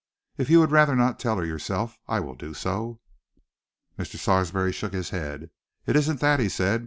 [0.35, 2.99] "If you would rather not tell her yourself, I will do so."
[3.99, 4.17] Mr.
[4.17, 5.51] Sarsby shook his head.
[5.85, 6.79] "It isn't that," he said.